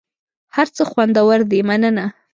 [0.55, 2.05] هر څه خوندور دي مننه.